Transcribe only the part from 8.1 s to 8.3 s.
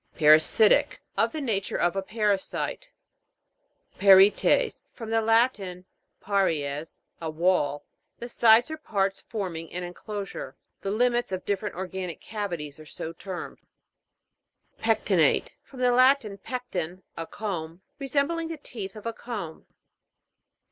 The